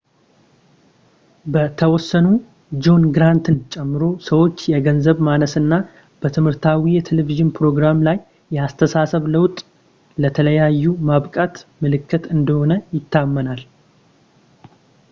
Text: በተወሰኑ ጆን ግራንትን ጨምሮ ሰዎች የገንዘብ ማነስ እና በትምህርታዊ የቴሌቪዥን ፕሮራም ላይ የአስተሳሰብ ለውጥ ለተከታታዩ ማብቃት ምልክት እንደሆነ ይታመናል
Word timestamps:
በተወሰኑ 1.53 2.27
ጆን 2.83 3.03
ግራንትን 3.15 3.57
ጨምሮ 3.73 4.01
ሰዎች 4.29 4.57
የገንዘብ 4.73 5.19
ማነስ 5.27 5.53
እና 5.61 5.71
በትምህርታዊ 6.23 6.81
የቴሌቪዥን 6.95 7.53
ፕሮራም 7.59 7.99
ላይ 8.09 8.19
የአስተሳሰብ 8.57 9.25
ለውጥ 9.37 9.57
ለተከታታዩ 10.23 10.95
ማብቃት 11.11 11.55
ምልክት 11.85 12.25
እንደሆነ 12.37 12.75
ይታመናል 12.97 13.63